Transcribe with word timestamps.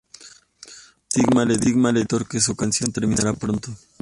Ood 0.17 0.63
Sigma 1.09 1.43
le 1.45 1.57
dice 1.57 1.75
al 1.77 1.93
Doctor 1.93 2.27
que 2.27 2.39
su 2.41 2.55
canción 2.55 2.91
terminará 2.91 3.33
pronto. 3.33 3.71